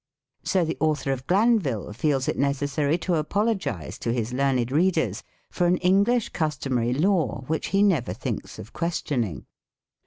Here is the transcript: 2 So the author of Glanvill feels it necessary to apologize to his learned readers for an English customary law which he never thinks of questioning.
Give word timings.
2 0.45 0.49
So 0.49 0.65
the 0.65 0.77
author 0.79 1.11
of 1.11 1.27
Glanvill 1.27 1.93
feels 1.93 2.27
it 2.27 2.35
necessary 2.35 2.97
to 2.97 3.17
apologize 3.17 3.99
to 3.99 4.11
his 4.11 4.33
learned 4.33 4.71
readers 4.71 5.21
for 5.51 5.67
an 5.67 5.77
English 5.77 6.29
customary 6.29 6.91
law 6.95 7.43
which 7.45 7.67
he 7.67 7.83
never 7.83 8.13
thinks 8.13 8.57
of 8.57 8.73
questioning. 8.73 9.45